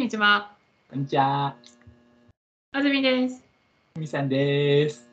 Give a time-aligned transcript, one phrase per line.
[0.00, 0.56] にちは。
[0.88, 1.54] こんにちは。
[2.72, 3.44] あずみです。
[3.98, 5.10] みさんです。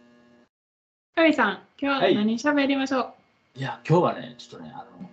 [1.13, 3.13] かみさん、今日ははい何喋りましょ
[3.57, 5.09] う、いや、今日はね、ちょっとね、あの、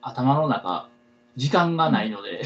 [0.00, 0.88] 頭の中、
[1.36, 2.44] 時間がないので、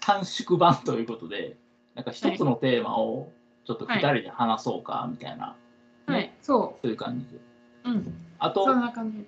[0.00, 1.56] 短縮版ということで、
[1.94, 3.30] なんか一つのテーマを
[3.64, 5.54] ちょっと二人で話そうか、みたいな、
[6.06, 7.36] はい、そそういう感じで。
[7.84, 7.90] う。
[7.90, 8.14] うん。
[8.40, 9.24] あとそ、んな感じ。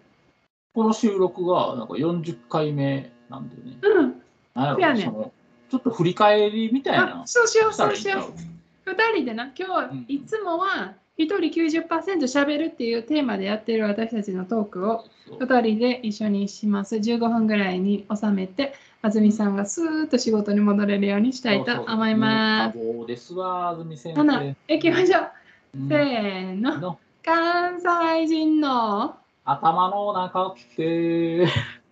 [0.74, 4.22] この収録がなんか40回目なんでね、うん。
[4.54, 5.32] なんそうやねやろその、
[5.70, 8.92] ちょっと振り返りみたいあな、、そうしよう、そうしようう。
[8.92, 11.86] 二人でな、今うん日、いつもは一人90%
[12.22, 16.96] 喋るっていうテーマでやってる私たちのトークをそう二人で一緒にします。
[16.96, 22.78] 15分ぐらいに収めて、あずみさんがスーッと仕事に戻れるようにしたいと思います。
[22.78, 25.30] そうですわ、安住先生。、行きましょう。
[25.78, 26.78] うんせーの。
[26.78, 31.46] の関西人の頭の中って、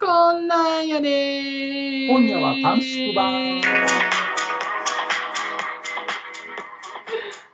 [0.07, 3.63] こんなんやでー今夜は短縮版。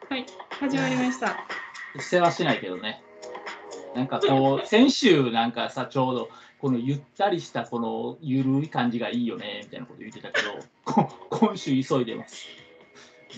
[0.09, 0.27] はい、
[0.59, 1.37] 始まりました。
[2.01, 3.05] 世話しないけどね。
[3.95, 6.29] なんかこう、先週なんかさ、ちょうど、
[6.59, 10.49] このゆったりしたこのゆるい感じがいいよね、みたいなこと言ってたけど、
[10.85, 12.49] こ今週急いでます。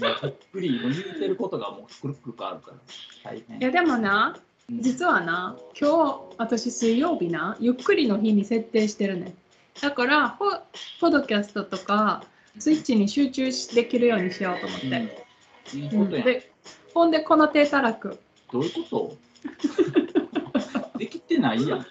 [0.00, 2.78] もうゆっくり、もう言うてることがもうくるくる変わるから、
[3.22, 3.60] 大変い。
[3.62, 9.34] やでもな、うん実はな、今日私水曜日な、ゆっくりの日に設定してるね。
[9.80, 10.50] だから、ポ
[11.00, 12.24] ポドキャストとか、
[12.58, 14.86] スイッチに集中できるようにしようと思って。
[14.86, 16.26] うん、いいうんことやん。
[16.26, 16.52] で、
[16.94, 18.18] ほんで、この手たらく。
[18.52, 19.16] どういうこ
[20.92, 20.98] と？
[20.98, 21.86] できてないやん。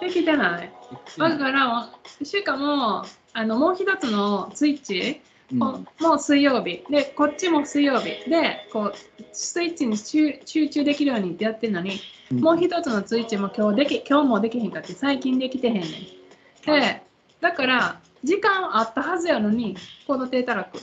[0.00, 0.70] できてない。
[0.70, 0.72] で
[1.04, 1.90] きてないだから、
[2.22, 5.20] しかも、あのもう一つのスイッチ、
[5.52, 5.58] うん。
[5.58, 6.84] もう水曜日。
[6.90, 8.28] でこっちも水曜日。
[8.28, 8.94] でこう
[9.32, 12.00] スイッチに集集中できるようにってやってるのに、
[12.32, 12.40] うん。
[12.40, 16.70] もう一つのスイッチも今日でき今日もできへんかって最近できてへんねん。
[16.70, 17.02] はで
[17.40, 20.78] だから時間あったはずやのにこの体たらく。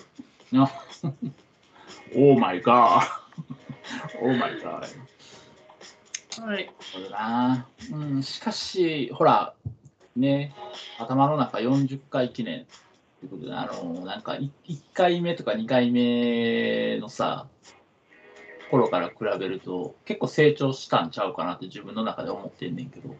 [0.52, 0.70] な
[2.16, 5.04] Oh my god。Oh my god。
[6.42, 6.72] はい。
[6.80, 7.68] そうだな。
[7.92, 9.54] うん、しかし、ほら、
[10.16, 10.54] ね、
[11.00, 12.66] 頭の中40回記念
[13.24, 17.48] ということで、あの、なんかい1回目とか2回目のさ、
[18.70, 23.16] 頃から比べると、結構成長したんちゃうかなって自分の中で思ってんねんけど。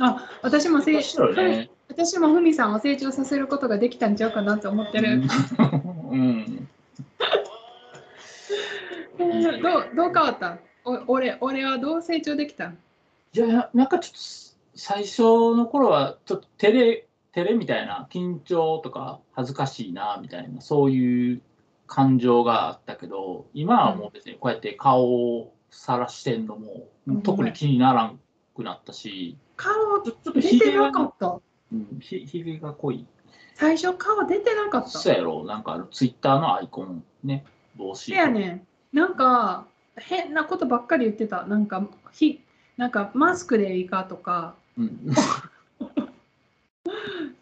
[0.00, 1.70] あ私もせ面白いね。
[1.88, 5.20] 私もふみさんを成長させることができたんちゃうかなって思ってる、
[6.10, 6.68] うん。
[9.18, 10.48] うんどうどう変わった？
[10.50, 12.72] んお俺俺はどう成長できた？
[13.34, 14.18] いや、なんかちょっと
[14.74, 15.22] 最初
[15.54, 21.42] の頃はちょっと照れ、照れみたいな緊張とか恥ずかしいなみたいなそういう
[21.86, 28.18] 感情があったけど、今はもう別にこうやって顔をさらしてんのも、うん特に気にならん
[28.56, 31.38] くなったし、顔ちょちょっと出てなかった
[31.72, 33.06] うん、ひひげが濃い。
[33.54, 37.44] 最初顔出てなかったそうやろ、なんかあのツイッターのアイコンね、
[37.76, 38.06] 帽子。
[38.06, 38.66] せやねん。
[38.96, 39.66] なんか
[39.96, 41.44] 変なことばっかり言ってた。
[41.44, 42.40] なんかひ
[42.76, 44.54] なんかマスクでいいかとか。
[44.78, 45.00] うん、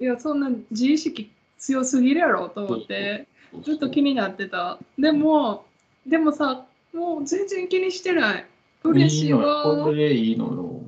[0.03, 3.29] いやそんな自意識強すぎるやろと思って
[3.63, 4.79] ずっと気になってた。
[4.99, 5.65] でも
[6.05, 8.47] でもさもう全然気にしてない。
[8.83, 9.62] 嬉しいわ。
[9.62, 10.81] これでいいのよ。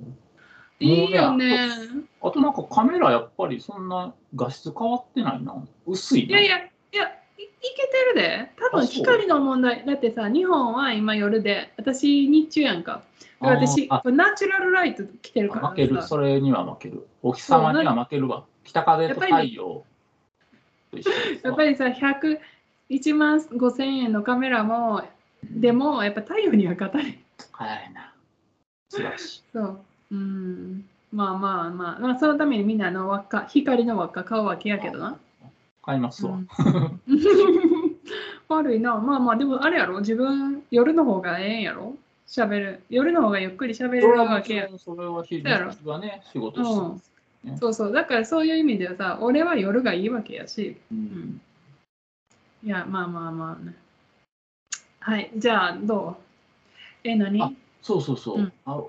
[0.80, 1.68] いいよね。
[2.20, 5.64] あとなんかカメラやっぱりそんな画質変わってないな。
[5.86, 6.40] 薄いな。
[6.40, 7.12] いやいやいや
[7.76, 8.50] けてるで。
[8.70, 9.84] 多分光の問題。
[9.86, 13.02] だってさ日本は今夜で私日中やんか。
[13.40, 17.06] 私あナチュラルライト来てるから負ける、さそれには負ける。
[17.22, 18.44] お日様には負けるわ。
[18.64, 19.84] 北風と太陽
[21.42, 22.38] やっぱりさ、100、
[22.90, 25.02] 1万5千円のカメラも、
[25.42, 27.18] でも、やっぱ太陽には勝たない。
[27.52, 28.14] 早いな。
[28.88, 29.42] 素晴らしい。
[29.52, 29.80] そう。
[30.12, 30.84] うん。
[31.12, 35.18] まあまあまあ、まあ、そのためにみんなあの輪っか、光の輪っか買うわけやけどな。
[35.84, 36.32] 買いますわ。
[36.32, 36.48] うん
[38.48, 38.96] 悪いな。
[38.96, 41.96] まあまあ、でもあれやろ、自分、夜の方がええんやろ
[42.26, 42.82] 喋る。
[42.90, 47.12] 夜の方がゆっくり喋れるそれはもわけやそれは日そうやろ日はね、仕事してます。
[47.60, 47.92] そうそう。
[47.92, 50.76] だからそういう意味ではさ、俺は夜がいいわけやし。
[50.92, 51.40] うん
[52.62, 53.74] いや、まあまあまあね。
[55.00, 56.16] はい、じゃあ、ど
[57.04, 57.08] う？
[57.08, 57.42] え、何？
[57.42, 57.50] あ
[57.82, 58.38] そうそうそう。
[58.38, 58.82] うんあ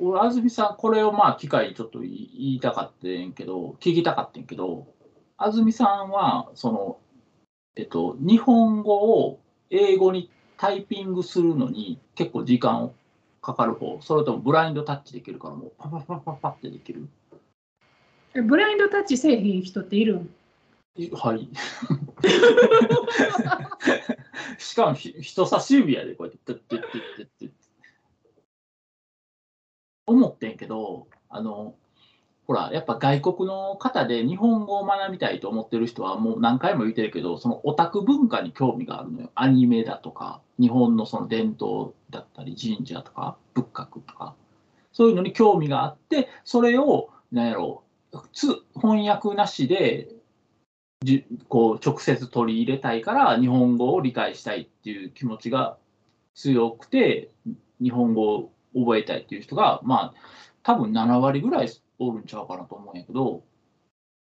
[0.00, 4.86] 俺、安住さん、これをまあ機会にちょっと言いたかったんけど、聞きたかったんけど、
[5.42, 6.98] 安住さんは、その、
[7.74, 9.40] えっと、日本語を
[9.70, 12.92] 英語にタイピングするのに結構時間を
[13.40, 17.08] かかる方、それともブラインドタッチできるから、もうパパパパパってできる？
[18.34, 20.28] えブラインドタッチせえへん人っているん？
[20.96, 21.48] いはい。
[24.58, 27.54] しかもひ人差し指やで、こうやって、てってってってってって。
[30.06, 31.76] 思ってんけど、あの、
[32.50, 39.30] ほら、やっぱ外国の方で日本語を学びたいと思ってる人はもう何回も言ってるけど、そのオタク文化に興味があるのよ。
[39.36, 44.34] アニメだとか、日本のその伝統だったり、神社とか、仏閣とか、
[44.90, 50.08] そういうのに興味があって、それを、なんやろう、つ翻訳なしで、
[51.04, 55.76] じこう直接取り入れたいから、日本語を理解したいっていう気持ちが
[56.34, 57.30] 強くて、
[57.80, 60.14] 日本語を覚えたいっていう人が、まあ、
[60.64, 61.68] 多分7割ぐらい
[62.00, 63.44] おるんちゃうかなと思うんやけど、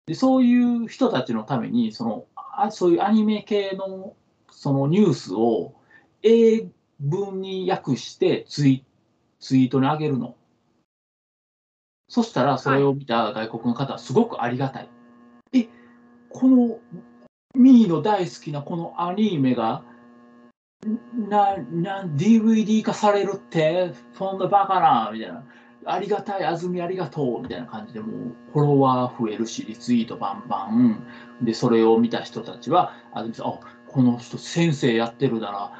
[0.06, 4.14] でそういう人たちのために、そのあそういうアニメ系の
[4.50, 5.74] そのニュースを
[6.22, 6.68] 英
[7.00, 8.84] 文に訳してツイ
[9.40, 10.36] ツイートに上げるの。
[12.08, 14.88] そしたら、それを見た外国の方はすごくありがたい。
[15.52, 15.66] え、
[16.30, 16.78] この
[17.54, 19.82] ミーの大好きなこのアニメが
[21.14, 25.44] な、な、DVD 化されるって、そんなバカな、みたいな。
[25.86, 31.06] ありがたい、あずみありがとう、みたいな感じで、もう、フォロワー増えるし、リツイートバンバン。
[31.42, 35.72] で、それを見た人たちは、あずみさん、あ、この人先生やってるなら、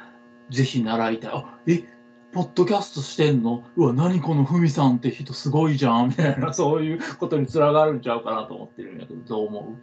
[0.49, 1.31] ぜひ習いたい。
[1.33, 1.83] あ、え、
[2.31, 3.63] ポッドキャストしてんの？
[3.77, 9.75] うわ、何このふみさんって人すごいじゃん、みたいな、そういうことにつながるんちゃうかなと思ってるんやけど、どう思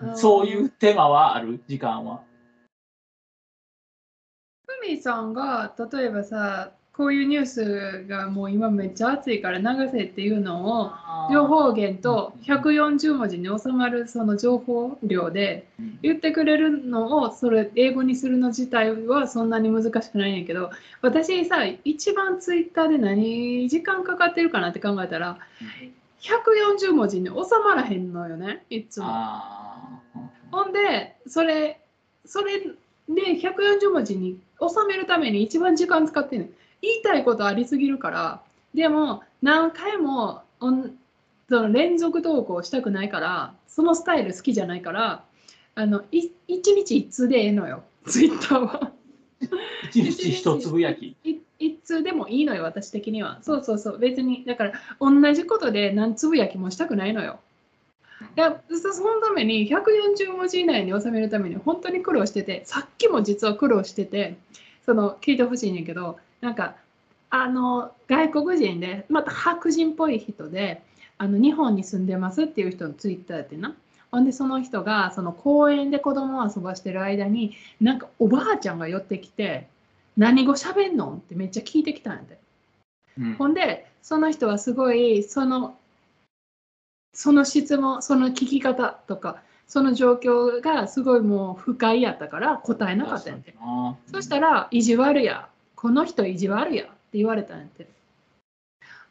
[0.00, 0.16] う？
[0.16, 1.62] そういうテーマはある？
[1.68, 2.22] 時間は。
[4.66, 10.92] ふみさんが例えばさこういうニュースがもう今めっちゃ熱いから流せっていうのを
[11.32, 20.70] 情報源と140文字に収まるその情報量でうん言ってくれるのをそれ英語にするの自体はそんなに難しくないんやけど
[21.02, 25.38] 私さ一番ツイッターで何時間かかってるかなって考えたら
[26.20, 29.06] 140文字に収まらへんのよねいつも。
[30.50, 31.80] ほんで、それ、
[32.24, 36.50] それで140文字に収めるために一番時間使ってんねん。
[36.84, 38.42] 言いたいことありすぎるから、
[38.74, 40.42] でも何回も
[41.48, 45.24] その連続投稿したくないから、そのスタイル好きじゃないから、
[45.74, 48.92] あのい一日一通でええのよ、 ツイッターは。
[49.90, 51.16] 一日一つぶやき。
[51.24, 53.38] い一通でもいいのよ、私的には。
[53.42, 57.40] そうそうそう、別に、だから同じことで何つぶやきもしたくないのよ。
[58.36, 64.36] いやそそのために140文字以内に収めるために本当に苦労しててさっきも実は苦労してて
[64.84, 66.76] その聞いてほしいんやけどなんか
[67.30, 70.82] あの外国人でまた白人っぽい人で
[71.16, 73.74] あの日本に住んでますっていう人のツイッターやってな
[74.10, 79.66] ほんでその人がその公園で子供を遊ばしてる間になんかおばあちゃんが寄ってきて
[80.18, 82.38] 「何語喋んの?」ってめっちゃ聞いてきたんやて。
[83.18, 85.78] うんほんでその人はすごいその
[87.14, 93.54] その質問その聞き方とかその状況がすごいもう不快やったから答えなかったんやて。
[94.12, 97.94] そしたら意地悪やこの人意地悪やって言われたんやて。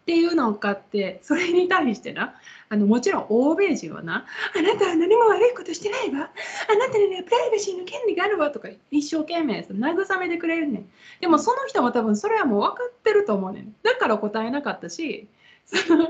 [0.03, 2.35] っていうのがあってそれに対してな
[2.67, 6.29] あのもちろん欧米人はなあなたは何も悪いことしてないわ。
[6.69, 10.89] あなたにはプライバシーの権利があるわとか一生懸命慰めてくれるねん。
[11.21, 13.75] でもその人も多分それはもう分かってると思うねん。
[13.81, 15.29] だから答えなかったし
[15.65, 16.09] そのい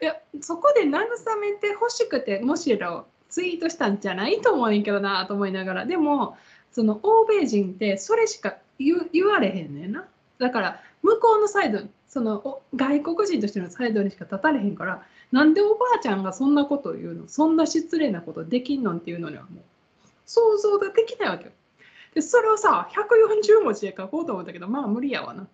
[0.00, 0.92] やそこで慰
[1.38, 5.86] めてほしくてむしろツイートしたんじゃないと思うんやけどなと思いながら。
[5.86, 6.38] でも
[6.72, 10.04] その欧米人ってそれしか言う言われへんねんな
[10.38, 15.02] だから向こうのサイドそのお外国人としてのサイドにしか立たれへんから
[15.32, 17.28] なんでおばあちゃんがそんなことを言うの？
[17.28, 19.62] そんな失礼なことできんのっていうのにはもう
[20.26, 21.50] 想像ができないわけよ。
[22.14, 25.48] でそれをさ140文字で書こうと思ったけどまあ無理やわな。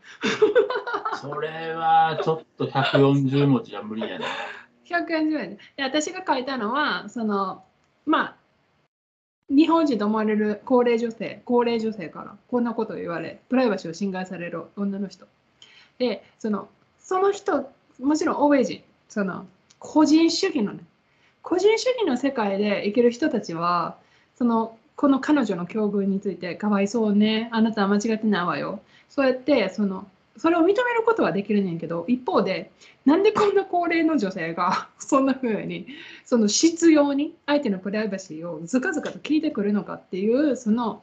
[1.20, 4.26] それはちょっと140文字は無理やね。
[4.84, 7.64] 140円でで私が書いたのはその
[8.04, 8.36] まあ
[9.50, 15.26] 日本人と思われる高齢女性高齢女性からこんなことを言われプライバシーを侵害される女の人。
[15.98, 16.68] でその
[17.00, 19.46] その人もちろん欧米人その
[19.78, 20.84] 個人主義のね
[21.42, 23.96] 個人主義の世界で生きる人たちは
[24.36, 28.80] そのこの彼女の境遇についてかわいそうねあなたは間違ってないわよ。
[29.08, 30.06] そうやってその
[30.40, 32.70] それを認めることはできるねんけど一方で
[33.04, 35.86] なんでこんな高齢の女性が そんな風に
[36.24, 41.02] その執拗に相手のプライバシーをずかずかと聞いてくるのかっていうその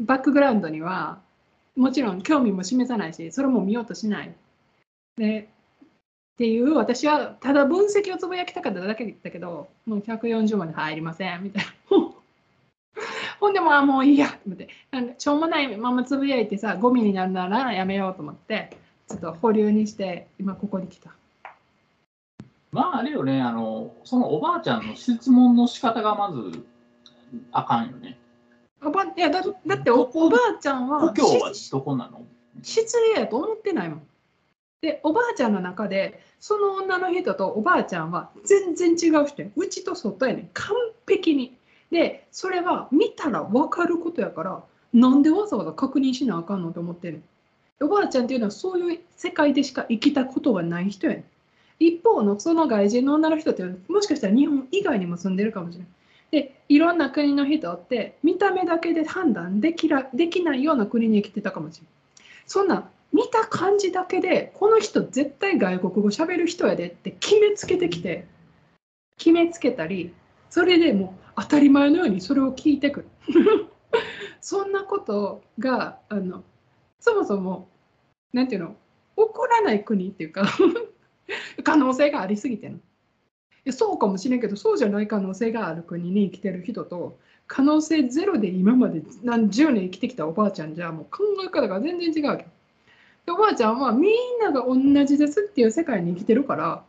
[0.00, 1.20] バックグラウンドには
[1.76, 4.34] もちろん興味も示さないしそれも見ようとしない。
[5.16, 5.48] で
[6.34, 11.81] っていう私はただ分析をつぶやきたかっただけだけどもう140まで入りませんみたいな。
[13.42, 18.70] ほんでまあもういいやと思ってなんかしょうもないままつぶやいてさゴミになるならやめようと思って
[19.08, 21.10] ちょっと保留にして今ここに来た。
[22.70, 26.64] まああれよね、あの、そのおばあちゃんの質問の仕方がまず
[27.50, 28.16] あかんよね。
[28.80, 32.24] おばいやだだっておばあちゃんは故郷はしどこなの？
[32.62, 34.02] 失礼やと思ってないもん。
[34.82, 40.76] でおばあちゃんの中でその女の人とおばあちゃんは全然違う人やうちと外やねん完
[41.08, 41.56] 璧に。
[41.92, 47.22] でそれは見たら分かることやからなんでわざわざ確認しなあかんのと思ってる
[47.80, 51.18] おばあちゃんっていうのはそういう世界でしか生きたことがない人や。
[51.78, 55.88] 一方のその外人の女の人ってもしかしたら日本以外にも住んでるかもしれない。
[56.30, 61.90] でいろんな国の人って見た目だけで判断できらできないような国に生きてたかもしれない。
[62.46, 68.26] そんな見た感じだけでこの人絶対外国語喋る人やでって決めつけてきて
[69.18, 70.14] 決めつけたり
[70.52, 73.08] それでもう当たり前のようにそれを聞いてくる。
[74.42, 76.44] そんなことがあの
[77.00, 77.70] そもそも
[78.34, 78.76] 何て言うの
[79.16, 80.44] 起こらない国っていうか
[81.64, 82.80] 可能性がありすぎての。
[83.72, 87.16] そうかもしれんけどそうじゃない可能性がある国に生きてる人と
[87.46, 92.44] 可能性ゼロで今まで何十年生きてきたおばあちゃんじゃもう考え方が全然違うわけ。
[93.24, 96.84] でおばあちゃんはみんなが同じですっていう世界に生きてるから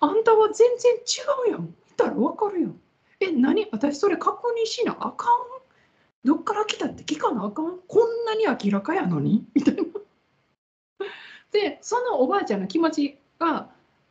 [0.00, 1.74] あんたは全然違うやん。
[1.92, 2.74] 見たらわかるやん。
[3.20, 3.66] え何？
[3.70, 5.28] 私それ確認しなあかん？
[6.24, 7.78] どっから来たって聞かなあかん？
[7.86, 9.44] こんなに明らかやのに？
[9.54, 9.82] みたいな。
[11.52, 13.68] でそのおばあちゃんの気持ちが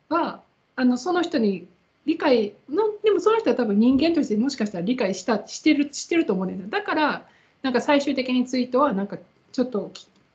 [0.08, 0.42] は
[0.76, 1.66] あのその人に
[2.06, 6.56] 理解のでもその人は多分人間としてもしかしたら理解したしてるしてると思うん。
[6.56, 7.26] だよだから
[7.62, 9.18] なんか最終的にツイートはなんか
[9.50, 9.92] ちょっと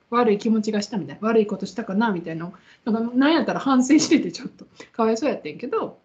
[0.10, 2.51] 悪い気持ちがしたみたいな悪いことしたかなみたいな
[2.86, 4.66] なんか何やったら反省しててちょっと。
[4.92, 5.98] かわいそうやってんけど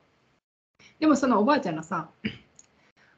[1.03, 2.09] でもそのおばあちゃんのさ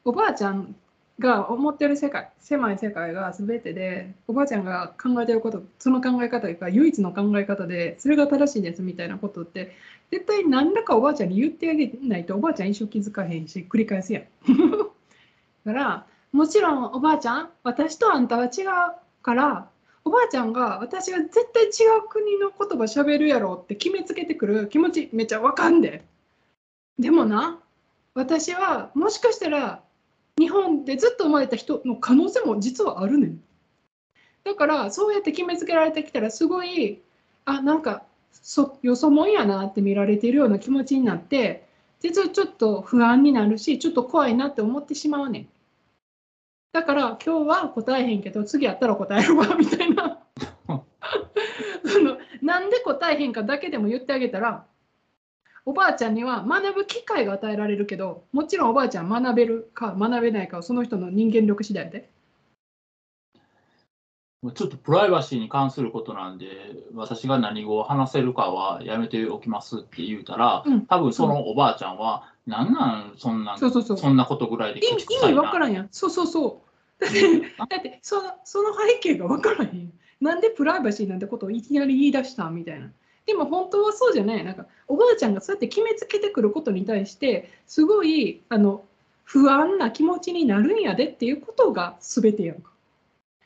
[0.06, 0.74] おばあちゃん
[1.18, 9.76] が思ってる世界狭い世界が全てでおばあちゃんが考えてることその考え方が唯一の考え方でそれが正しいんですみたいなことって
[10.10, 14.24] 絶対何らかおばあちゃんに言ってあげないとおばあちゃん一生気づかへんし繰り返すやん。
[15.66, 19.68] だからもちろんおばあちゃん私とあんたは違うから
[20.06, 26.02] おばあちゃんが私が絶対違う国の言葉喋るやろって決めつけてくる気持ちめっちゃわかんで。
[26.98, 27.60] でもな
[28.14, 29.82] 私はもしかしたら
[30.38, 33.40] 日本でずっと生まれた人の可能性も実はあるねん。
[34.44, 37.00] だからそうやって決めつけられてきたらすごい
[37.44, 41.66] あなんかそよそもんやなって見られているような気持ちになって
[42.00, 45.48] 実はちょっと不安になるしちょっと怖いなって思ってしまうねん。
[46.72, 50.18] だから今日は答えへんけど次やったら答えるわみたいな
[51.86, 54.66] そのなんで答えへんかだけでも言ってあげたら
[55.66, 62.10] おばあちゃんには学ぶ機会が与えられるけどもちろんおばあちゃん学べるか学べないかはその人の人間力次第で。
[64.52, 66.46] ちょっとプライバシーに関することなんで、
[66.94, 75.88] 私が何語を話せるかはやめておきますって言うたら、うん、多分そのおばあちゃんは、うん、なんなんそんなそうそうそうそんなことぐらいで意味わからんやん。
[75.90, 76.62] そうそうそ
[77.00, 77.04] う。
[77.04, 79.92] だってだってそのその背景がわからへん。
[80.20, 82.90] なんでプライバシーなんてことをいきなり言い出したみたいな。
[83.26, 84.44] でも本当はそうじゃない。
[84.44, 88.84] なんかおばあちゃんがそうやって決めつけてくることに対してすごいあの
[89.24, 92.70] 不安な気持ちになるんやでっていうことが全てやんか。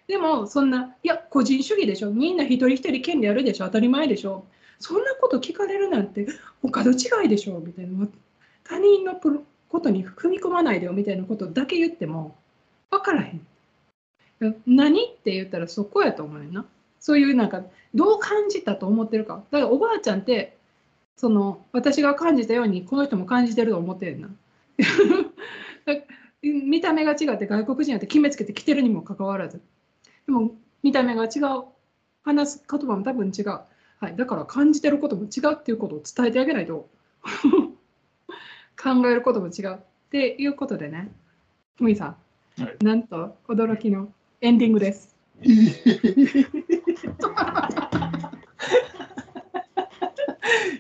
[0.09, 2.11] でもそんな、いや、個人主義でしょ。
[2.11, 3.67] みんな一人一人権利あるでしょ。
[3.67, 4.47] 当たり前でしょ。
[4.81, 6.27] そんなこと聞かれるなんて、
[6.63, 7.61] お門違いでしょ。
[7.61, 8.09] みたいな。
[8.65, 9.15] 他人の
[9.69, 12.37] ことに踏み込まないでよみたいなことだけ言っても
[12.91, 13.47] 分からへん。
[14.67, 16.65] 何って言ったらそこやと思うねんな。
[17.01, 17.63] そういうなんか、
[17.95, 19.43] どう感じたと思ってるか。
[19.51, 20.57] だからおばあちゃんって、
[21.17, 24.29] その私が感じたようにこの人も感じてると思ってるな。
[26.43, 29.61] 見た目が違って外国人やって決めつけてきてるにもかかわらず。
[30.27, 30.53] でも
[30.83, 31.65] 見た目が違う
[32.23, 36.89] 話す言葉も多分違う、はい、だから感じてることも違うっていうことを伝えてあげないと
[38.81, 39.79] 考えることも違うっ
[40.11, 41.11] ていうことでね
[41.77, 42.17] ふみさ
[42.59, 45.17] ん、はい、なんと驚きのエンディングです。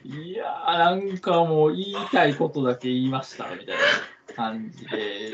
[0.05, 5.33] いやなんかもう言いたいことだけ言いましたみたいな感じで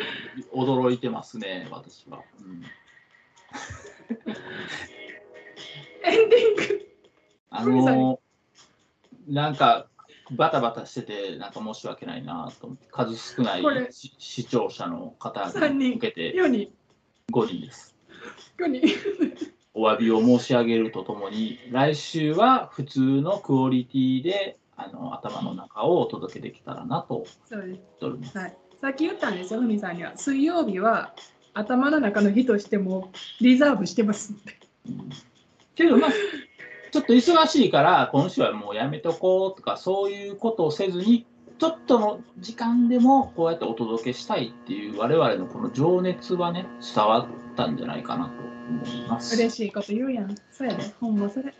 [0.54, 2.20] 驚いてますね私は。
[2.40, 2.62] うん
[6.06, 6.88] エンディング。
[7.48, 8.20] あの
[9.26, 9.86] なんか
[10.30, 16.72] バタバタしてて、なんか申し訳ないなと思って、数少ない視聴者の方に向けて5人
[17.32, 17.96] ,5 人です。
[18.58, 18.82] 5人
[19.74, 30.16] お詫びを申し上げるとともに、来週は普通のクオリティであの頭の中をお届けできたらなとそうです、はい、さっき言ったんですよ、ふみさんには。
[30.16, 31.14] 水曜日は
[31.54, 34.58] 頭の中の日としてもリザーブしてますんで。
[35.74, 36.10] けどまあ
[36.90, 41.26] ちょっと忙しいから今週はもうやめとこうとかそういうことをせずに
[41.58, 47.26] ちょっとの時間でもこうやってお届けしたいっていう我々のこの情熱はね伝わっ
[47.56, 48.53] たんじゃないかなと。
[49.32, 50.34] 嬉しいこと言うやん。
[50.50, 50.94] そうやね。
[51.00, 51.54] ほんまそれ。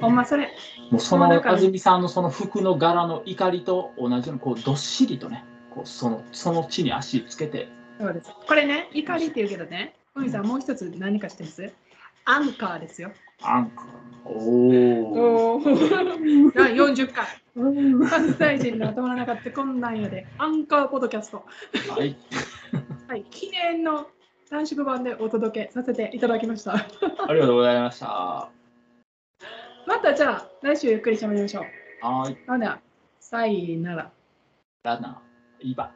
[0.00, 0.50] ほんまそれ。
[0.90, 8.30] もうそのもうだから安住さんのその服の柄の怒りと同じようにこうどっしりとねこうそのその地に足つけてそうです。
[8.46, 11.72] これね、怒りって言うけどね、ふみさん、もう一つ何か知ってます？
[12.26, 13.10] アンカーですよ。
[13.42, 13.86] アンカー
[14.24, 17.26] おおおー40 回。
[17.56, 20.26] 関西人の頭の中ってこんなんやで。
[20.36, 21.44] アンカーポッドキャスト。
[21.96, 22.16] はい
[23.08, 24.08] はい、記念の
[24.48, 26.74] 短縮版でお届けさせていただきました。
[26.74, 26.86] あ
[27.32, 28.50] りがとうございましたは
[29.86, 31.64] またじゃあ、来週ゆっくり喋りましょう。
[32.02, 32.80] ーいほな、
[33.20, 34.10] さいなら。
[34.84, 35.92] ラナーイバ